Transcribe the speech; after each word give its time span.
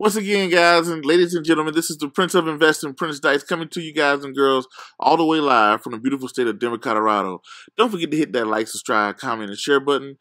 Once 0.00 0.16
again, 0.16 0.48
guys 0.48 0.88
and 0.88 1.04
ladies 1.04 1.34
and 1.34 1.44
gentlemen, 1.44 1.74
this 1.74 1.90
is 1.90 1.98
the 1.98 2.08
Prince 2.08 2.34
of 2.34 2.48
Investing, 2.48 2.94
Prince 2.94 3.20
Dykes, 3.20 3.44
coming 3.44 3.68
to 3.68 3.82
you 3.82 3.92
guys 3.92 4.24
and 4.24 4.34
girls 4.34 4.66
all 4.98 5.18
the 5.18 5.26
way 5.26 5.40
live 5.40 5.82
from 5.82 5.92
the 5.92 5.98
beautiful 5.98 6.26
state 6.26 6.46
of 6.46 6.58
Denver, 6.58 6.78
Colorado. 6.78 7.42
Don't 7.76 7.90
forget 7.90 8.10
to 8.10 8.16
hit 8.16 8.32
that 8.32 8.46
like, 8.46 8.66
subscribe, 8.66 9.18
comment, 9.18 9.50
and 9.50 9.58
share 9.58 9.78
button. 9.78 10.16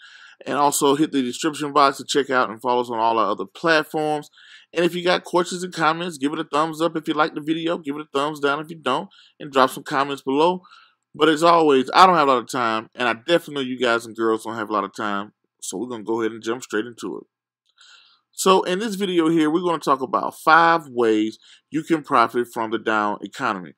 And 0.46 0.58
also 0.58 0.96
hit 0.96 1.14
the 1.14 1.22
description 1.22 1.72
box 1.72 1.96
to 1.96 2.04
check 2.04 2.30
out 2.30 2.50
and 2.50 2.62
follow 2.62 2.82
us 2.82 2.90
on 2.90 3.00
all 3.00 3.18
our 3.18 3.32
other 3.32 3.46
platforms. 3.46 4.30
And 4.74 4.84
if 4.84 4.94
you 4.94 5.02
got 5.02 5.24
questions 5.24 5.64
and 5.64 5.74
comments, 5.74 6.18
give 6.18 6.34
it 6.34 6.40
a 6.40 6.44
thumbs 6.44 6.82
up 6.82 6.98
if 6.98 7.08
you 7.08 7.14
like 7.14 7.34
the 7.34 7.40
video. 7.40 7.78
Give 7.78 7.96
it 7.96 8.02
a 8.02 8.08
thumbs 8.14 8.42
down 8.42 8.60
if 8.60 8.70
you 8.70 8.76
don't. 8.76 9.08
And 9.40 9.50
drop 9.50 9.70
some 9.70 9.84
comments 9.84 10.24
below. 10.24 10.60
But 11.16 11.30
as 11.30 11.42
always, 11.42 11.90
I 11.94 12.06
don't 12.06 12.18
have 12.18 12.28
a 12.28 12.32
lot 12.34 12.44
of 12.44 12.52
time. 12.52 12.90
And 12.96 13.08
I 13.08 13.14
definitely 13.14 13.54
know 13.54 13.62
you 13.62 13.80
guys 13.80 14.06
and 14.06 14.14
girls 14.14 14.44
don't 14.44 14.56
have 14.56 14.70
a 14.70 14.74
lot 14.74 14.84
of 14.84 14.94
time. 14.94 15.32
So 15.62 15.78
we're 15.78 15.88
going 15.88 16.02
to 16.02 16.06
go 16.06 16.20
ahead 16.20 16.34
and 16.34 16.44
jump 16.44 16.64
straight 16.64 16.86
into 16.86 17.20
it. 17.20 17.28
So 18.40 18.62
in 18.62 18.80
this 18.80 18.96
video 18.96 19.28
here, 19.28 19.50
we're 19.50 19.60
going 19.60 19.82
to 19.82 19.84
talk 19.84 20.00
about 20.00 20.34
five 20.34 20.88
ways 20.88 21.38
you 21.72 21.84
can 21.84 22.04
profit 22.04 22.48
from 22.54 22.72
the 22.72 22.80
down 22.80 23.18
economy. 23.22 23.74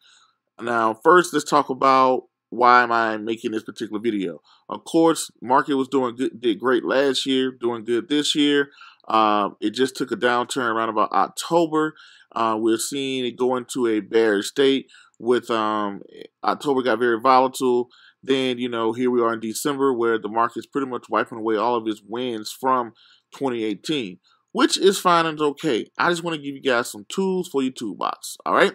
Now, 0.62 1.00
first, 1.04 1.34
let's 1.34 1.50
talk 1.50 1.72
about 1.72 2.26
why 2.52 2.84
am 2.84 2.92
I 2.92 3.18
making 3.18 3.54
this 3.54 3.64
particular 3.64 4.00
video. 4.00 4.40
Of 4.70 4.84
course, 4.84 5.32
market 5.42 5.78
was 5.78 5.88
doing 5.88 6.16
good, 6.16 6.40
did 6.40 6.60
great 6.60 6.86
last 6.86 7.26
year, 7.26 7.52
doing 7.52 7.84
good 7.84 8.08
this 8.08 8.36
year. 8.36 8.68
Um, 9.08 9.56
it 9.62 9.72
just 9.72 9.96
took 9.96 10.12
a 10.12 10.16
downturn 10.16 10.72
around 10.72 10.90
about 10.90 11.12
October. 11.12 11.96
Uh, 12.32 12.56
we're 12.60 12.78
seeing 12.78 13.26
it 13.26 13.40
go 13.40 13.56
into 13.56 13.88
a 13.88 14.00
bearish 14.00 14.50
state 14.50 14.92
with 15.18 15.50
um, 15.50 16.04
October 16.44 16.84
got 16.84 17.00
very 17.00 17.20
volatile. 17.20 17.90
Then, 18.22 18.60
you 18.60 18.70
know, 18.70 18.94
here 18.94 19.10
we 19.10 19.24
are 19.24 19.34
in 19.34 19.40
December 19.40 19.92
where 19.92 20.20
the 20.20 20.30
market's 20.30 20.68
pretty 20.68 20.86
much 20.86 21.10
wiping 21.10 21.40
away 21.40 21.56
all 21.56 21.76
of 21.76 21.88
its 21.88 22.04
wins 22.08 22.52
from 22.52 22.94
2018 23.34 24.20
which 24.52 24.78
is 24.78 25.00
fine 25.00 25.26
and 25.26 25.40
okay. 25.40 25.88
I 25.98 26.10
just 26.10 26.24
want 26.24 26.36
to 26.36 26.42
give 26.42 26.56
you 26.56 26.62
guys 26.62 26.92
some 26.92 27.06
tools 27.10 27.48
for 27.50 27.62
your 27.62 27.72
toolbox. 27.72 28.38
All 28.46 28.54
right. 28.54 28.74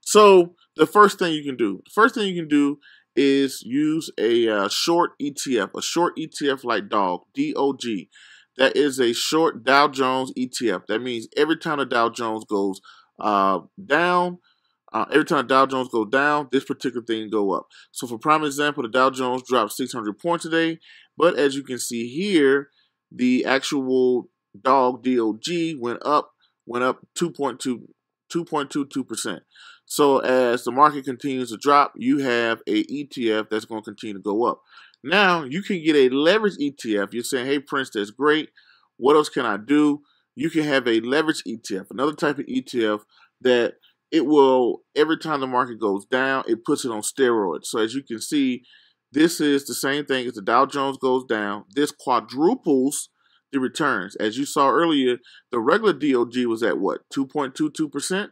So 0.00 0.54
the 0.76 0.86
first 0.86 1.18
thing 1.18 1.32
you 1.32 1.44
can 1.44 1.56
do, 1.56 1.82
the 1.84 1.90
first 1.94 2.14
thing 2.14 2.28
you 2.28 2.40
can 2.40 2.48
do 2.48 2.78
is 3.16 3.62
use 3.64 4.10
a 4.18 4.48
uh, 4.48 4.68
short 4.68 5.12
ETF, 5.20 5.70
a 5.76 5.82
short 5.82 6.16
ETF 6.16 6.64
like 6.64 6.88
DOG, 6.88 7.22
DOG. 7.36 7.82
That 8.56 8.76
is 8.76 9.00
a 9.00 9.12
short 9.12 9.64
Dow 9.64 9.88
Jones 9.88 10.32
ETF. 10.38 10.86
That 10.86 11.00
means 11.00 11.28
every 11.36 11.56
time 11.56 11.78
the 11.78 11.86
Dow 11.86 12.08
Jones 12.08 12.44
goes 12.44 12.80
uh, 13.18 13.60
down, 13.84 14.38
uh, 14.92 15.06
every 15.10 15.24
time 15.24 15.46
Dow 15.46 15.66
Jones 15.66 15.88
goes 15.88 16.08
down, 16.10 16.48
this 16.52 16.64
particular 16.64 17.04
thing 17.04 17.28
go 17.30 17.52
up. 17.52 17.66
So 17.90 18.06
for 18.06 18.18
prime 18.18 18.44
example, 18.44 18.84
the 18.84 18.88
Dow 18.88 19.10
Jones 19.10 19.42
dropped 19.48 19.72
600 19.72 20.18
points 20.18 20.44
today, 20.44 20.78
but 21.16 21.36
as 21.36 21.56
you 21.56 21.64
can 21.64 21.78
see 21.78 22.08
here, 22.08 22.68
the 23.10 23.44
actual 23.44 24.28
dog 24.62 25.04
DOG 25.04 25.78
went 25.78 26.00
up, 26.04 26.32
went 26.66 26.84
up 26.84 27.06
2.2 27.18 27.86
2.22%. 28.32 29.40
So 29.86 30.18
as 30.18 30.64
the 30.64 30.72
market 30.72 31.04
continues 31.04 31.50
to 31.50 31.56
drop, 31.56 31.92
you 31.96 32.18
have 32.18 32.62
a 32.66 32.84
ETF 32.84 33.50
that's 33.50 33.66
going 33.66 33.82
to 33.82 33.90
continue 33.90 34.14
to 34.14 34.20
go 34.20 34.44
up. 34.44 34.60
Now 35.02 35.44
you 35.44 35.62
can 35.62 35.82
get 35.84 35.94
a 35.94 36.08
leverage 36.08 36.56
ETF. 36.56 37.12
You're 37.12 37.22
saying, 37.22 37.46
"Hey 37.46 37.58
Prince, 37.58 37.90
that's 37.90 38.10
great. 38.10 38.48
What 38.96 39.16
else 39.16 39.28
can 39.28 39.44
I 39.44 39.58
do?" 39.58 40.00
You 40.34 40.50
can 40.50 40.64
have 40.64 40.88
a 40.88 41.00
leverage 41.00 41.42
ETF, 41.46 41.90
another 41.90 42.14
type 42.14 42.38
of 42.38 42.46
ETF 42.46 43.04
that 43.42 43.74
it 44.10 44.24
will 44.24 44.82
every 44.96 45.18
time 45.18 45.40
the 45.40 45.46
market 45.46 45.78
goes 45.78 46.06
down, 46.06 46.44
it 46.48 46.64
puts 46.64 46.84
it 46.84 46.90
on 46.90 47.02
steroids. 47.02 47.66
So 47.66 47.80
as 47.80 47.94
you 47.94 48.02
can 48.02 48.20
see, 48.20 48.62
this 49.12 49.40
is 49.40 49.66
the 49.66 49.74
same 49.74 50.06
thing 50.06 50.26
as 50.26 50.32
the 50.32 50.42
Dow 50.42 50.64
Jones 50.64 50.96
goes 50.96 51.24
down. 51.24 51.64
This 51.74 51.92
quadruples 51.92 53.10
the 53.54 53.60
returns. 53.60 54.16
As 54.16 54.36
you 54.36 54.44
saw 54.44 54.70
earlier, 54.70 55.18
the 55.50 55.60
regular 55.60 55.92
DOG 55.92 56.44
was 56.46 56.62
at 56.62 56.78
what? 56.78 57.00
2.22%, 57.14 58.28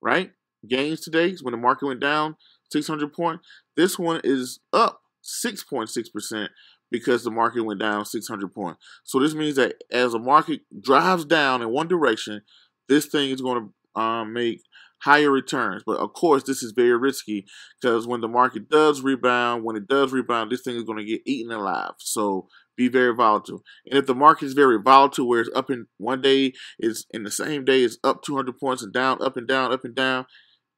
right? 0.00 0.30
Gains 0.66 1.00
today 1.00 1.34
when 1.42 1.52
the 1.52 1.58
market 1.58 1.86
went 1.86 2.00
down 2.00 2.36
600 2.70 3.12
points. 3.12 3.46
This 3.76 3.98
one 3.98 4.20
is 4.24 4.60
up 4.72 5.00
6.6% 5.24 6.48
because 6.90 7.24
the 7.24 7.30
market 7.30 7.64
went 7.64 7.80
down 7.80 8.04
600 8.04 8.54
points. 8.54 8.80
So 9.04 9.18
this 9.18 9.34
means 9.34 9.56
that 9.56 9.74
as 9.90 10.12
the 10.12 10.18
market 10.18 10.60
drives 10.80 11.24
down 11.24 11.62
in 11.62 11.70
one 11.70 11.88
direction, 11.88 12.42
this 12.88 13.06
thing 13.06 13.30
is 13.30 13.40
going 13.40 13.62
to 13.62 13.72
um, 13.94 14.32
make 14.32 14.60
higher 15.02 15.30
returns. 15.30 15.82
But 15.84 15.98
of 15.98 16.12
course, 16.12 16.44
this 16.44 16.62
is 16.62 16.72
very 16.72 16.96
risky 16.96 17.44
because 17.80 18.06
when 18.06 18.20
the 18.20 18.28
market 18.28 18.68
does 18.68 19.00
rebound, 19.02 19.64
when 19.64 19.76
it 19.76 19.88
does 19.88 20.12
rebound, 20.12 20.50
this 20.50 20.62
thing 20.62 20.76
is 20.76 20.84
going 20.84 20.98
to 20.98 21.04
get 21.04 21.22
eaten 21.26 21.52
alive. 21.52 21.92
So 21.98 22.48
be 22.76 22.88
very 22.88 23.14
volatile. 23.14 23.62
And 23.86 23.98
if 23.98 24.06
the 24.06 24.14
market 24.14 24.46
is 24.46 24.54
very 24.54 24.78
volatile, 24.80 25.28
where 25.28 25.40
it's 25.40 25.50
up 25.54 25.70
in 25.70 25.86
one 25.98 26.22
day, 26.22 26.52
is 26.78 27.06
in 27.10 27.24
the 27.24 27.30
same 27.30 27.64
day, 27.64 27.82
is 27.82 27.98
up 28.04 28.22
200 28.22 28.58
points 28.58 28.82
and 28.82 28.92
down, 28.92 29.18
up 29.22 29.36
and 29.36 29.46
down, 29.46 29.72
up 29.72 29.84
and 29.84 29.94
down. 29.94 30.26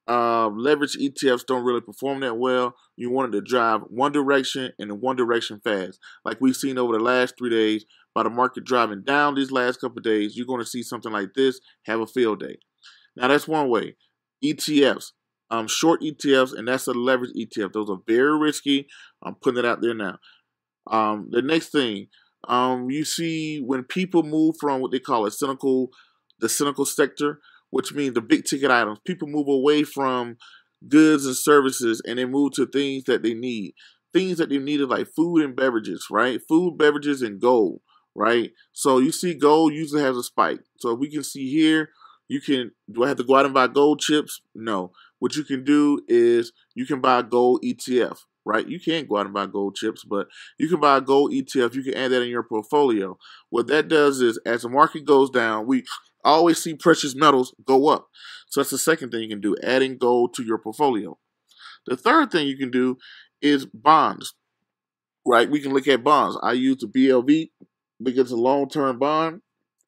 Uh, 0.07 0.49
leverage 0.49 0.95
ETFs 0.97 1.45
don't 1.47 1.65
really 1.65 1.81
perform 1.81 2.19
that 2.19 2.37
well. 2.37 2.75
You 2.95 3.09
want 3.09 3.33
it 3.33 3.39
to 3.39 3.41
drive 3.41 3.81
one 3.87 4.11
direction 4.11 4.71
and 4.77 4.91
in 4.91 5.01
one 5.01 5.15
direction 5.15 5.59
fast. 5.63 5.99
Like 6.23 6.37
we've 6.39 6.55
seen 6.55 6.77
over 6.77 6.93
the 6.93 7.03
last 7.03 7.35
three 7.37 7.49
days, 7.49 7.85
by 8.13 8.23
the 8.23 8.29
market 8.29 8.63
driving 8.63 9.03
down 9.03 9.35
these 9.35 9.51
last 9.51 9.81
couple 9.81 10.01
days, 10.01 10.37
you're 10.37 10.45
going 10.45 10.61
to 10.61 10.65
see 10.65 10.83
something 10.83 11.11
like 11.11 11.33
this 11.35 11.59
have 11.85 11.99
a 11.99 12.07
field 12.07 12.39
day. 12.39 12.57
Now, 13.15 13.27
that's 13.27 13.47
one 13.47 13.69
way. 13.69 13.95
ETFs, 14.43 15.11
um, 15.49 15.67
short 15.67 16.01
ETFs, 16.01 16.53
and 16.57 16.67
that's 16.67 16.87
a 16.87 16.93
leverage 16.93 17.31
ETF. 17.37 17.73
Those 17.73 17.89
are 17.89 17.99
very 18.07 18.37
risky. 18.37 18.87
I'm 19.23 19.35
putting 19.35 19.59
it 19.59 19.65
out 19.65 19.81
there 19.81 19.93
now. 19.93 20.17
Um, 20.87 21.29
the 21.31 21.41
next 21.41 21.69
thing, 21.71 22.07
um, 22.47 22.89
you 22.89 23.05
see 23.05 23.59
when 23.59 23.83
people 23.83 24.23
move 24.23 24.55
from 24.59 24.81
what 24.81 24.91
they 24.91 24.99
call 24.99 25.25
a 25.25 25.31
cynical, 25.31 25.89
the 26.39 26.49
cynical 26.49 26.85
sector, 26.85 27.39
which 27.71 27.93
means 27.93 28.13
the 28.13 28.21
big 28.21 28.45
ticket 28.45 28.71
items, 28.71 28.99
people 29.05 29.27
move 29.27 29.47
away 29.47 29.83
from 29.83 30.37
goods 30.87 31.25
and 31.25 31.35
services 31.35 32.01
and 32.05 32.19
they 32.19 32.25
move 32.25 32.51
to 32.53 32.65
things 32.65 33.05
that 33.05 33.23
they 33.23 33.33
need. 33.33 33.73
Things 34.13 34.37
that 34.37 34.49
they 34.49 34.59
needed 34.59 34.89
like 34.89 35.07
food 35.13 35.43
and 35.43 35.55
beverages, 35.55 36.07
right? 36.09 36.39
Food, 36.47 36.77
beverages, 36.77 37.21
and 37.21 37.41
gold, 37.41 37.81
right? 38.15 38.51
So 38.71 38.99
you 38.99 39.11
see 39.11 39.33
gold 39.33 39.73
usually 39.73 40.03
has 40.03 40.15
a 40.15 40.23
spike. 40.23 40.61
So 40.77 40.93
we 40.93 41.09
can 41.09 41.23
see 41.23 41.51
here, 41.51 41.89
you 42.27 42.41
can, 42.41 42.71
do 42.91 43.03
I 43.03 43.09
have 43.09 43.17
to 43.17 43.23
go 43.23 43.35
out 43.35 43.45
and 43.45 43.53
buy 43.53 43.67
gold 43.67 43.99
chips? 43.99 44.41
No. 44.53 44.91
What 45.19 45.35
you 45.35 45.43
can 45.43 45.63
do 45.63 46.01
is 46.07 46.51
you 46.73 46.85
can 46.85 47.01
buy 47.01 47.21
gold 47.21 47.63
ETF 47.63 48.17
right? 48.45 48.67
You 48.67 48.79
can't 48.79 49.09
go 49.09 49.17
out 49.17 49.25
and 49.25 49.33
buy 49.33 49.47
gold 49.47 49.75
chips, 49.75 50.03
but 50.03 50.27
you 50.57 50.69
can 50.69 50.79
buy 50.79 50.97
a 50.97 51.01
gold 51.01 51.31
ETF. 51.31 51.73
You 51.73 51.83
can 51.83 51.95
add 51.95 52.11
that 52.11 52.21
in 52.21 52.29
your 52.29 52.43
portfolio. 52.43 53.17
What 53.49 53.67
that 53.67 53.87
does 53.87 54.21
is, 54.21 54.39
as 54.45 54.61
the 54.61 54.69
market 54.69 55.03
goes 55.03 55.29
down, 55.31 55.65
we 55.65 55.83
always 56.23 56.61
see 56.61 56.75
precious 56.75 57.15
metals 57.15 57.53
go 57.65 57.87
up. 57.87 58.07
So 58.47 58.59
that's 58.59 58.69
the 58.69 58.77
second 58.77 59.09
thing 59.09 59.23
you 59.23 59.29
can 59.29 59.41
do, 59.41 59.55
adding 59.63 59.97
gold 59.97 60.33
to 60.35 60.43
your 60.43 60.59
portfolio. 60.59 61.17
The 61.87 61.97
third 61.97 62.31
thing 62.31 62.47
you 62.47 62.57
can 62.57 62.71
do 62.71 62.97
is 63.41 63.65
bonds, 63.65 64.35
right? 65.25 65.49
We 65.49 65.59
can 65.59 65.73
look 65.73 65.87
at 65.87 66.03
bonds. 66.03 66.37
I 66.41 66.53
use 66.53 66.77
the 66.77 66.87
BLV 66.87 67.49
because 68.01 68.19
it's 68.19 68.31
a 68.31 68.37
long 68.37 68.69
term 68.69 68.99
bond 68.99 69.41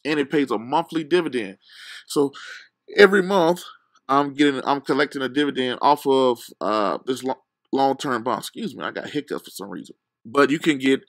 and 0.08 0.20
it 0.20 0.32
pays 0.32 0.52
a 0.52 0.58
monthly 0.58 1.04
dividend. 1.04 1.58
So 2.08 2.32
every 2.96 3.22
month, 3.22 3.64
I'm 4.10 4.34
getting, 4.34 4.62
I'm 4.66 4.82
collecting 4.82 5.22
a 5.22 5.30
dividend 5.30 5.80
off 5.82 6.08
of 6.08 6.40
uh, 6.62 6.98
this 7.06 7.24
long 7.74 7.98
term 7.98 8.24
bond. 8.24 8.40
Excuse 8.40 8.76
me, 8.76 8.84
I 8.84 8.92
got 8.92 9.10
hiccups 9.10 9.44
for 9.44 9.52
some 9.52 9.70
reason. 9.70 9.96
But 10.26 10.50
you 10.50 10.60
can 10.60 10.78
get, 10.78 11.02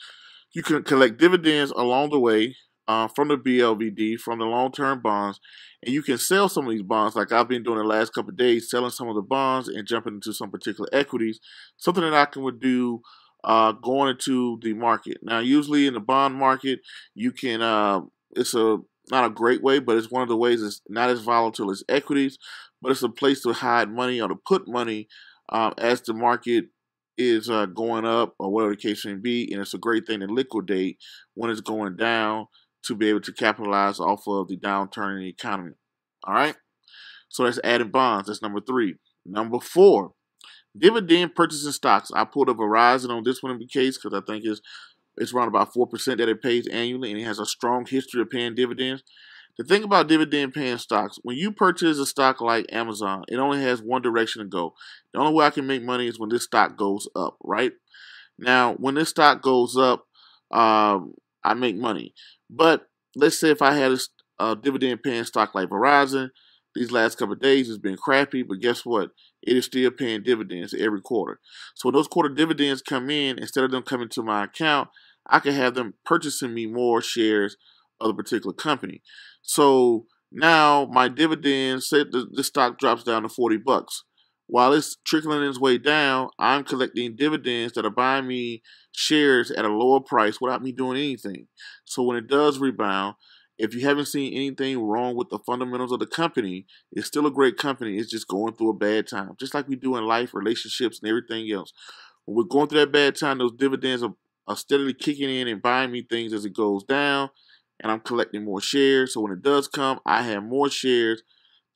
you 0.52 0.62
can 0.62 0.82
collect 0.82 1.18
dividends 1.18 1.70
along 1.70 2.10
the 2.10 2.18
way 2.18 2.56
uh, 2.88 3.06
from 3.06 3.28
the 3.28 3.36
BLVD, 3.36 4.18
from 4.18 4.38
the 4.38 4.46
long 4.46 4.72
term 4.72 5.00
bonds, 5.00 5.38
and 5.84 5.94
you 5.94 6.02
can 6.02 6.18
sell 6.18 6.48
some 6.48 6.66
of 6.66 6.72
these 6.72 6.82
bonds 6.82 7.14
like 7.14 7.30
I've 7.30 7.48
been 7.48 7.62
doing 7.62 7.78
the 7.78 7.84
last 7.84 8.14
couple 8.14 8.30
of 8.30 8.36
days, 8.36 8.70
selling 8.70 8.90
some 8.90 9.08
of 9.08 9.14
the 9.14 9.22
bonds 9.22 9.68
and 9.68 9.86
jumping 9.86 10.14
into 10.14 10.32
some 10.32 10.50
particular 10.50 10.88
equities. 10.92 11.38
Something 11.76 12.02
that 12.02 12.14
I 12.14 12.24
can 12.24 12.42
would 12.42 12.60
do 12.60 13.02
uh, 13.44 13.72
going 13.72 14.10
into 14.10 14.58
the 14.62 14.72
market. 14.72 15.18
Now, 15.22 15.38
usually 15.38 15.86
in 15.86 15.94
the 15.94 16.00
bond 16.00 16.34
market, 16.34 16.80
you 17.14 17.30
can, 17.30 17.62
uh, 17.62 18.00
it's 18.32 18.54
a 18.54 18.78
not 19.10 19.24
a 19.24 19.30
great 19.30 19.62
way, 19.62 19.78
but 19.78 19.96
it's 19.96 20.10
one 20.10 20.22
of 20.22 20.28
the 20.28 20.36
ways 20.36 20.62
it's 20.62 20.82
not 20.88 21.08
as 21.08 21.22
volatile 21.22 21.70
as 21.70 21.82
equities, 21.88 22.38
but 22.82 22.92
it's 22.92 23.02
a 23.02 23.08
place 23.08 23.42
to 23.42 23.52
hide 23.52 23.90
money 23.90 24.20
or 24.20 24.28
to 24.28 24.36
put 24.46 24.68
money 24.68 25.08
um, 25.50 25.72
as 25.78 26.02
the 26.02 26.12
market 26.12 26.66
is 27.16 27.50
uh, 27.50 27.66
going 27.66 28.04
up 28.04 28.34
or 28.38 28.50
whatever 28.50 28.74
the 28.74 28.80
case 28.80 29.04
may 29.04 29.14
be, 29.14 29.50
and 29.50 29.60
it's 29.60 29.74
a 29.74 29.78
great 29.78 30.06
thing 30.06 30.20
to 30.20 30.26
liquidate 30.26 30.98
when 31.34 31.50
it's 31.50 31.60
going 31.60 31.96
down 31.96 32.46
to 32.84 32.94
be 32.94 33.08
able 33.08 33.20
to 33.20 33.32
capitalize 33.32 33.98
off 33.98 34.22
of 34.28 34.48
the 34.48 34.56
downturn 34.56 35.16
in 35.16 35.20
the 35.20 35.28
economy. 35.28 35.72
All 36.24 36.34
right. 36.34 36.54
So 37.28 37.44
that's 37.44 37.60
adding 37.64 37.90
bonds. 37.90 38.28
That's 38.28 38.42
number 38.42 38.60
three. 38.60 38.94
Number 39.26 39.58
four, 39.60 40.12
dividend 40.76 41.34
purchasing 41.34 41.72
stocks. 41.72 42.10
I 42.14 42.24
pulled 42.24 42.48
a 42.48 42.54
Verizon 42.54 43.10
on 43.10 43.24
this 43.24 43.42
one 43.42 43.52
in 43.52 43.58
the 43.58 43.66
case 43.66 43.98
because 43.98 44.16
I 44.16 44.24
think 44.24 44.44
it's 44.44 44.60
it's 45.20 45.32
around 45.32 45.48
about 45.48 45.72
four 45.72 45.86
percent 45.86 46.18
that 46.18 46.28
it 46.28 46.42
pays 46.42 46.66
annually, 46.68 47.10
and 47.10 47.20
it 47.20 47.24
has 47.24 47.38
a 47.38 47.46
strong 47.46 47.86
history 47.86 48.20
of 48.22 48.30
paying 48.30 48.54
dividends. 48.54 49.02
The 49.58 49.64
thing 49.64 49.82
about 49.82 50.06
dividend 50.06 50.54
paying 50.54 50.78
stocks, 50.78 51.18
when 51.22 51.36
you 51.36 51.50
purchase 51.50 51.98
a 51.98 52.06
stock 52.06 52.40
like 52.40 52.66
Amazon, 52.70 53.24
it 53.28 53.38
only 53.38 53.60
has 53.60 53.82
one 53.82 54.02
direction 54.02 54.40
to 54.40 54.48
go. 54.48 54.74
The 55.12 55.18
only 55.18 55.34
way 55.34 55.46
I 55.46 55.50
can 55.50 55.66
make 55.66 55.82
money 55.82 56.06
is 56.06 56.18
when 56.18 56.28
this 56.28 56.44
stock 56.44 56.76
goes 56.76 57.08
up, 57.16 57.36
right? 57.42 57.72
Now, 58.38 58.74
when 58.74 58.94
this 58.94 59.08
stock 59.08 59.42
goes 59.42 59.76
up, 59.76 60.06
um, 60.52 61.14
I 61.42 61.54
make 61.54 61.76
money. 61.76 62.14
But 62.48 62.86
let's 63.16 63.40
say 63.40 63.50
if 63.50 63.60
I 63.60 63.74
had 63.74 63.90
a, 63.90 63.98
a 64.38 64.54
dividend 64.54 65.02
paying 65.02 65.24
stock 65.24 65.56
like 65.56 65.70
Verizon, 65.70 66.30
these 66.76 66.92
last 66.92 67.18
couple 67.18 67.34
days 67.34 67.68
it's 67.68 67.78
been 67.78 67.96
crappy, 67.96 68.44
but 68.44 68.60
guess 68.60 68.86
what? 68.86 69.10
It 69.42 69.56
is 69.56 69.64
still 69.64 69.90
paying 69.90 70.22
dividends 70.22 70.72
every 70.72 71.00
quarter. 71.00 71.40
So 71.74 71.88
when 71.88 71.94
those 71.94 72.06
quarter 72.06 72.28
dividends 72.28 72.82
come 72.82 73.10
in, 73.10 73.38
instead 73.38 73.64
of 73.64 73.72
them 73.72 73.82
coming 73.82 74.08
to 74.10 74.22
my 74.22 74.44
account, 74.44 74.88
I 75.28 75.40
can 75.40 75.54
have 75.54 75.74
them 75.74 75.94
purchasing 76.04 76.54
me 76.54 76.66
more 76.66 77.00
shares 77.00 77.56
of 78.00 78.10
a 78.10 78.14
particular 78.14 78.54
company. 78.54 79.02
So 79.42 80.06
now 80.30 80.88
my 80.90 81.08
dividends, 81.08 81.88
say 81.88 82.04
the, 82.04 82.26
the 82.32 82.44
stock 82.44 82.78
drops 82.78 83.04
down 83.04 83.22
to 83.22 83.28
40 83.28 83.58
bucks. 83.58 84.04
While 84.46 84.72
it's 84.72 84.96
trickling 85.04 85.42
its 85.42 85.60
way 85.60 85.76
down, 85.76 86.30
I'm 86.38 86.64
collecting 86.64 87.16
dividends 87.16 87.74
that 87.74 87.84
are 87.84 87.90
buying 87.90 88.26
me 88.26 88.62
shares 88.92 89.50
at 89.50 89.66
a 89.66 89.68
lower 89.68 90.00
price 90.00 90.40
without 90.40 90.62
me 90.62 90.72
doing 90.72 90.96
anything. 90.96 91.48
So 91.84 92.02
when 92.02 92.16
it 92.16 92.28
does 92.28 92.58
rebound, 92.58 93.16
if 93.58 93.74
you 93.74 93.80
haven't 93.82 94.06
seen 94.06 94.32
anything 94.32 94.80
wrong 94.80 95.16
with 95.16 95.30
the 95.30 95.38
fundamentals 95.40 95.92
of 95.92 95.98
the 95.98 96.06
company, 96.06 96.64
it's 96.92 97.08
still 97.08 97.26
a 97.26 97.30
great 97.30 97.56
company. 97.56 97.98
It's 97.98 98.10
just 98.10 98.28
going 98.28 98.54
through 98.54 98.70
a 98.70 98.74
bad 98.74 99.08
time, 99.08 99.32
just 99.38 99.52
like 99.52 99.68
we 99.68 99.76
do 99.76 99.96
in 99.96 100.04
life, 100.04 100.32
relationships, 100.32 101.00
and 101.00 101.08
everything 101.08 101.50
else. 101.50 101.72
When 102.24 102.36
we're 102.36 102.44
going 102.44 102.68
through 102.68 102.80
that 102.80 102.92
bad 102.92 103.16
time, 103.16 103.38
those 103.38 103.52
dividends 103.52 104.02
are, 104.02 104.14
are 104.48 104.56
steadily 104.56 104.94
kicking 104.94 105.30
in 105.30 105.46
and 105.46 105.62
buying 105.62 105.92
me 105.92 106.02
things 106.02 106.32
as 106.32 106.44
it 106.44 106.54
goes 106.54 106.82
down, 106.84 107.30
and 107.80 107.92
I'm 107.92 108.00
collecting 108.00 108.44
more 108.44 108.60
shares. 108.60 109.14
So 109.14 109.20
when 109.20 109.32
it 109.32 109.42
does 109.42 109.68
come, 109.68 110.00
I 110.04 110.22
have 110.22 110.42
more 110.42 110.70
shares 110.70 111.22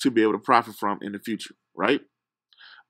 to 0.00 0.10
be 0.10 0.22
able 0.22 0.32
to 0.32 0.38
profit 0.38 0.74
from 0.74 0.98
in 1.02 1.12
the 1.12 1.18
future, 1.18 1.54
right? 1.76 2.00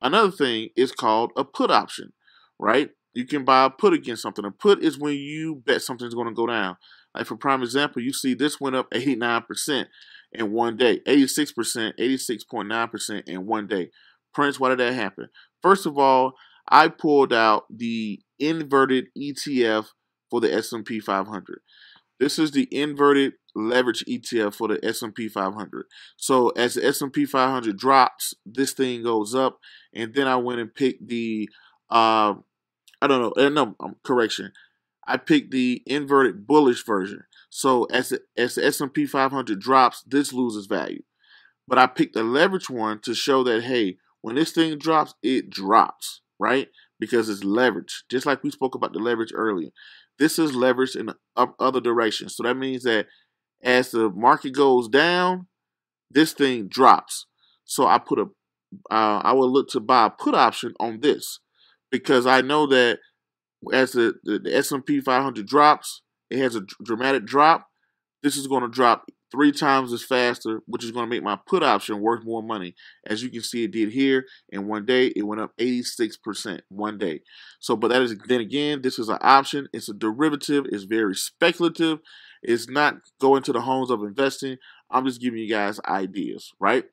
Another 0.01 0.31
thing 0.31 0.71
is 0.77 0.93
called 0.93 1.33
a 1.37 1.45
put 1.45 1.71
option, 1.71 2.13
right? 2.59 2.91
You 3.15 3.27
can 3.27 3.45
buy 3.45 3.67
a 3.67 3.71
put 3.71 3.93
against 3.93 4.23
something. 4.23 4.45
A 4.45 4.51
put 4.51 4.83
is 4.83 4.99
when 4.99 5.15
you 5.15 5.57
bet 5.67 5.83
something's 5.83 6.15
going 6.15 6.29
to 6.29 6.35
go 6.35 6.47
down. 6.47 6.77
Like 7.15 7.27
for 7.27 7.37
prime 7.37 7.63
example, 7.63 8.03
you 8.03 8.13
see 8.13 8.35
this 8.35 8.61
went 8.61 8.77
up 8.77 8.91
89% 8.91 9.87
in 10.33 10.53
one 10.53 10.77
day, 10.77 11.01
86%, 11.07 11.93
86.9% 11.99 13.29
in 13.29 13.47
one 13.47 13.67
day. 13.67 13.91
Prince, 14.33 14.59
why 14.59 14.71
did 14.71 14.79
that 14.79 14.95
happen? 14.95 15.29
First 15.61 15.85
of 15.85 15.99
all, 15.99 16.33
I 16.69 16.89
pulled 16.89 17.33
out 17.33 17.65
the 17.71 18.21
inverted 18.39 19.07
ETF 19.19 19.87
for 20.31 20.41
the 20.41 20.53
S&P 20.53 21.01
500. 21.01 21.61
This 22.19 22.39
is 22.39 22.53
the 22.53 22.69
inverted 22.71 23.35
leverage 23.55 24.05
ETF 24.09 24.55
for 24.55 24.69
the 24.69 24.79
S&P 24.85 25.29
500. 25.29 25.87
So 26.17 26.51
as 26.51 26.75
the 26.75 26.87
S&P 26.87 27.27
500 27.27 27.77
drops, 27.77 28.35
this 28.47 28.73
thing 28.73 29.03
goes 29.03 29.35
up, 29.35 29.59
and 29.95 30.15
then 30.15 30.27
I 30.27 30.37
went 30.37 30.61
and 30.61 30.75
picked 30.75 31.09
the, 31.09 31.49
uh, 31.91 32.35
I 33.01 33.07
don't 33.07 33.21
know, 33.21 33.33
uh, 33.37 33.49
no, 33.49 33.75
um, 33.81 33.97
correction. 34.05 34.53
I 35.07 35.17
picked 35.17 35.51
the 35.51 35.83
inverted 35.85 36.47
bullish 36.47 36.85
version. 36.87 37.25
So 37.51 37.85
as 37.85 38.11
the, 38.11 38.21
as 38.37 38.55
the 38.55 38.65
S&P 38.65 39.05
500 39.05 39.61
drops, 39.61 40.03
this 40.07 40.33
loses 40.33 40.67
value. 40.67 41.03
But 41.69 41.79
I 41.79 41.87
picked 41.87 42.15
the 42.15 42.23
leverage 42.23 42.71
one 42.71 43.01
to 43.01 43.15
show 43.15 43.43
that 43.45 43.65
hey, 43.65 43.97
when 44.21 44.37
this 44.37 44.53
thing 44.53 44.79
drops, 44.79 45.15
it 45.23 45.51
drops, 45.51 46.22
right? 46.43 46.69
Because 46.99 47.29
it's 47.29 47.45
leverage. 47.45 48.05
Just 48.11 48.27
like 48.27 48.43
we 48.43 48.51
spoke 48.51 48.75
about 48.75 48.93
the 48.93 48.99
leverage 48.99 49.33
earlier. 49.35 49.71
This 50.19 50.39
is 50.39 50.55
leverage 50.55 50.97
in 50.97 51.11
other 51.37 51.81
direction. 51.81 52.29
So 52.29 52.43
that 52.43 52.57
means 52.57 52.83
that 52.83 53.07
as 53.63 53.93
the 53.93 54.11
market 54.11 54.55
goes 54.55 54.89
down, 54.89 55.47
this 56.11 56.33
thing 56.33 56.69
drops. 56.69 57.27
So 57.65 57.87
I 57.87 57.99
put 57.99 58.19
a, 58.19 58.27
uh, 58.91 59.23
I 59.25 59.33
look 59.33 59.69
to 59.71 59.81
buy 59.81 60.07
a 60.07 60.11
put 60.11 60.35
option 60.35 60.75
on 60.81 61.01
this 61.01 61.39
because 61.91 62.27
I 62.27 62.41
know 62.41 62.67
that 62.67 62.99
as 63.73 63.93
the, 63.93 64.15
the, 64.25 64.41
the 64.41 64.57
S&P 64.57 65.01
500 65.01 65.47
drops, 65.47 66.03
it 66.29 66.39
has 66.39 66.57
a 66.57 66.63
dramatic 66.85 67.25
drop. 67.25 67.69
This 68.23 68.37
is 68.37 68.47
going 68.47 68.63
to 68.63 68.69
drop 68.69 69.07
three 69.33 69.51
times 69.51 69.93
as 69.93 70.05
faster, 70.05 70.63
which 70.67 70.85
is 70.85 70.93
going 70.93 71.07
to 71.07 71.11
make 71.11 71.23
my 71.23 71.39
put 71.47 71.63
option 71.63 72.01
worth 72.01 72.25
more 72.25 72.43
money. 72.43 72.75
As 73.07 73.23
you 73.23 73.31
can 73.31 73.43
see, 73.43 73.65
it 73.65 73.73
did 73.73 73.91
here 73.91 74.27
in 74.51 74.69
one 74.69 74.87
day. 74.87 75.07
It 75.17 75.23
went 75.23 75.41
up 75.41 75.57
86% 75.59 76.61
one 76.69 76.99
day. 76.99 77.23
So, 77.59 77.75
but 77.75 77.89
that 77.89 78.03
is 78.03 78.15
then 78.29 78.41
again, 78.41 78.83
this 78.83 78.99
is 78.99 79.09
an 79.09 79.19
option. 79.23 79.69
It's 79.73 79.89
a 79.89 79.95
derivative. 79.95 80.67
It's 80.69 80.85
very 80.85 81.17
speculative. 81.17 81.99
It's 82.43 82.69
not 82.69 82.97
going 83.21 83.43
to 83.45 83.53
the 83.53 83.63
homes 83.63 83.91
of 83.91 84.03
investing. 84.03 84.59
I'm 84.91 85.07
just 85.07 85.21
giving 85.21 85.41
you 85.41 85.49
guys 85.49 85.81
ideas, 85.89 86.53
right? 86.61 86.85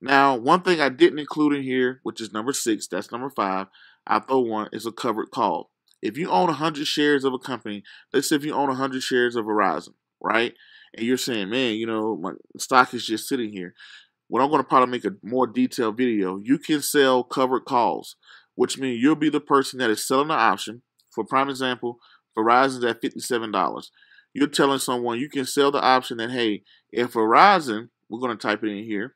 Now, 0.00 0.36
one 0.36 0.62
thing 0.62 0.80
I 0.80 0.88
didn't 0.88 1.20
include 1.20 1.54
in 1.54 1.62
here, 1.62 2.00
which 2.02 2.20
is 2.20 2.32
number 2.32 2.52
six, 2.52 2.86
that's 2.86 3.12
number 3.12 3.30
five, 3.30 3.68
I 4.06 4.18
throw 4.18 4.40
one, 4.40 4.68
is 4.72 4.84
a 4.84 4.92
covered 4.92 5.30
call. 5.30 5.70
If 6.02 6.18
you 6.18 6.28
own 6.28 6.48
100 6.48 6.86
shares 6.86 7.24
of 7.24 7.32
a 7.32 7.38
company, 7.38 7.82
let's 8.12 8.28
say 8.28 8.36
if 8.36 8.44
you 8.44 8.52
own 8.52 8.68
100 8.68 9.02
shares 9.02 9.36
of 9.36 9.46
Verizon, 9.46 9.94
right? 10.20 10.54
And 10.96 11.04
you're 11.06 11.16
saying, 11.16 11.50
man, 11.50 11.74
you 11.74 11.86
know, 11.86 12.16
my 12.16 12.32
stock 12.58 12.94
is 12.94 13.06
just 13.06 13.28
sitting 13.28 13.50
here. 13.50 13.74
Well, 14.28 14.42
I'm 14.42 14.50
going 14.50 14.62
to 14.62 14.68
probably 14.68 14.90
make 14.90 15.04
a 15.04 15.14
more 15.22 15.46
detailed 15.46 15.96
video. 15.96 16.40
You 16.42 16.58
can 16.58 16.82
sell 16.82 17.22
covered 17.22 17.64
calls, 17.64 18.16
which 18.54 18.78
means 18.78 19.02
you'll 19.02 19.14
be 19.14 19.28
the 19.28 19.40
person 19.40 19.78
that 19.78 19.90
is 19.90 20.06
selling 20.06 20.28
the 20.28 20.34
option. 20.34 20.82
For 21.10 21.24
prime 21.24 21.48
example, 21.48 21.98
Verizon's 22.36 22.84
at 22.84 23.02
$57. 23.02 23.90
You're 24.34 24.48
telling 24.48 24.78
someone 24.78 25.20
you 25.20 25.28
can 25.28 25.44
sell 25.44 25.70
the 25.70 25.80
option 25.80 26.16
that, 26.16 26.30
hey, 26.30 26.62
if 26.90 27.12
Verizon, 27.12 27.90
we're 28.08 28.20
going 28.20 28.36
to 28.36 28.46
type 28.46 28.64
it 28.64 28.68
in 28.68 28.84
here, 28.84 29.14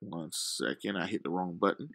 One 0.00 0.30
second, 0.32 0.96
I 0.96 1.06
hit 1.06 1.22
the 1.22 1.30
wrong 1.30 1.58
button. 1.60 1.90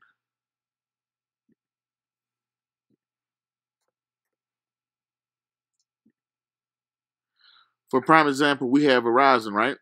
For 7.91 8.01
prime 8.01 8.27
example, 8.27 8.69
we 8.69 8.85
have 8.85 9.03
Verizon, 9.03 9.53
right? 9.53 9.77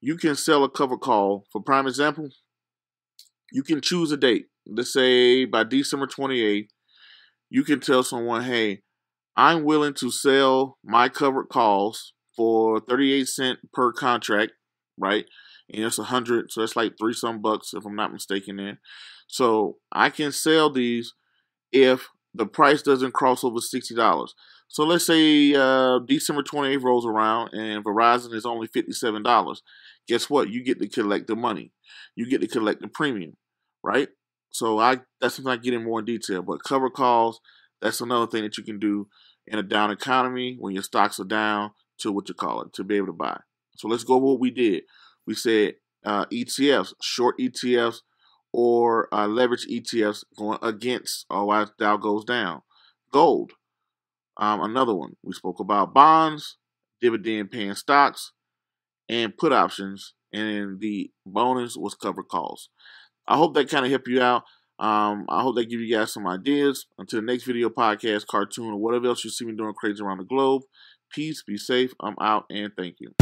You 0.00 0.16
can 0.16 0.36
sell 0.36 0.64
a 0.64 0.70
cover 0.70 0.96
call. 0.96 1.44
For 1.52 1.60
prime 1.62 1.86
example, 1.86 2.30
you 3.52 3.62
can 3.62 3.80
choose 3.80 4.10
a 4.12 4.16
date. 4.16 4.46
Let's 4.66 4.92
say 4.92 5.44
by 5.44 5.64
December 5.64 6.06
28th, 6.06 6.68
you 7.50 7.64
can 7.64 7.80
tell 7.80 8.02
someone, 8.02 8.44
hey, 8.44 8.82
I'm 9.36 9.64
willing 9.64 9.94
to 9.94 10.10
sell 10.10 10.78
my 10.84 11.08
covered 11.08 11.48
calls 11.48 12.12
for 12.36 12.80
38 12.80 13.28
cent 13.28 13.58
per 13.72 13.92
contract, 13.92 14.52
right? 14.96 15.26
and 15.72 15.84
it's 15.84 15.98
a 15.98 16.04
hundred, 16.04 16.50
so 16.50 16.60
that's 16.60 16.76
like 16.76 16.94
three 16.98 17.14
some 17.14 17.40
bucks 17.40 17.72
if 17.74 17.84
I'm 17.84 17.96
not 17.96 18.12
mistaken. 18.12 18.56
There, 18.56 18.78
so 19.26 19.78
I 19.90 20.10
can 20.10 20.32
sell 20.32 20.70
these 20.70 21.14
if 21.72 22.08
the 22.34 22.46
price 22.46 22.82
doesn't 22.82 23.14
cross 23.14 23.42
over 23.42 23.60
sixty 23.60 23.94
dollars. 23.94 24.34
So 24.72 24.84
let's 24.84 25.06
say 25.06 25.54
uh, 25.54 25.98
December 26.00 26.42
28th 26.42 26.82
rolls 26.82 27.06
around 27.06 27.52
and 27.52 27.84
Verizon 27.84 28.34
is 28.34 28.46
only 28.46 28.66
fifty-seven 28.66 29.22
dollars. 29.22 29.62
Guess 30.08 30.28
what? 30.28 30.48
You 30.48 30.64
get 30.64 30.80
to 30.80 30.88
collect 30.88 31.26
the 31.26 31.36
money. 31.36 31.72
You 32.16 32.28
get 32.28 32.40
to 32.40 32.48
collect 32.48 32.80
the 32.80 32.88
premium, 32.88 33.36
right? 33.84 34.08
So 34.50 34.78
I 34.78 35.00
that's 35.20 35.36
something 35.36 35.52
I 35.52 35.56
get 35.56 35.74
in 35.74 35.84
more 35.84 36.00
in 36.00 36.06
detail. 36.06 36.42
But 36.42 36.64
cover 36.64 36.90
calls, 36.90 37.40
that's 37.80 38.00
another 38.00 38.26
thing 38.26 38.42
that 38.42 38.58
you 38.58 38.64
can 38.64 38.78
do 38.78 39.08
in 39.46 39.58
a 39.58 39.62
down 39.62 39.90
economy 39.90 40.56
when 40.58 40.74
your 40.74 40.82
stocks 40.82 41.20
are 41.20 41.24
down 41.24 41.72
to 42.00 42.10
what 42.10 42.28
you 42.28 42.34
call 42.34 42.62
it 42.62 42.72
to 42.74 42.84
be 42.84 42.96
able 42.96 43.08
to 43.08 43.12
buy. 43.12 43.40
So 43.76 43.88
let's 43.88 44.04
go 44.04 44.14
over 44.14 44.24
what 44.24 44.40
we 44.40 44.50
did 44.50 44.82
we 45.26 45.34
said 45.34 45.74
uh, 46.04 46.26
ETFs, 46.26 46.94
short 47.00 47.38
ETFs, 47.38 47.98
or 48.52 49.08
uh, 49.14 49.26
leverage 49.26 49.66
ETFs 49.70 50.24
going 50.36 50.58
against 50.62 51.26
or 51.30 51.46
why 51.46 51.66
Dow 51.78 51.96
goes 51.96 52.24
down. 52.24 52.62
Gold, 53.12 53.52
um, 54.36 54.62
another 54.62 54.94
one. 54.94 55.16
We 55.22 55.32
spoke 55.32 55.60
about 55.60 55.94
bonds, 55.94 56.58
dividend 57.00 57.50
paying 57.50 57.74
stocks, 57.74 58.32
and 59.08 59.36
put 59.36 59.52
options, 59.52 60.14
and 60.32 60.80
the 60.80 61.10
bonus 61.26 61.76
was 61.76 61.94
covered 61.94 62.28
calls. 62.28 62.68
I 63.26 63.36
hope 63.36 63.54
that 63.54 63.68
kind 63.68 63.84
of 63.84 63.90
helped 63.90 64.08
you 64.08 64.22
out. 64.22 64.42
Um, 64.78 65.26
I 65.28 65.42
hope 65.42 65.54
that 65.56 65.70
give 65.70 65.80
you 65.80 65.94
guys 65.94 66.12
some 66.12 66.26
ideas. 66.26 66.86
Until 66.98 67.20
the 67.20 67.26
next 67.26 67.44
video, 67.44 67.68
podcast, 67.68 68.26
cartoon, 68.26 68.72
or 68.72 68.78
whatever 68.78 69.06
else 69.08 69.24
you 69.24 69.30
see 69.30 69.44
me 69.44 69.54
doing 69.54 69.74
crazy 69.74 70.02
around 70.02 70.18
the 70.18 70.24
globe. 70.24 70.62
Peace, 71.12 71.42
be 71.46 71.56
safe. 71.56 71.92
I'm 72.00 72.16
out, 72.20 72.46
and 72.50 72.72
thank 72.76 72.96
you. 72.98 73.12